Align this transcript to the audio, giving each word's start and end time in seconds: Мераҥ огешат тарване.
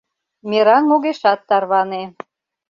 Мераҥ 0.49 0.85
огешат 0.95 1.39
тарване. 1.47 2.03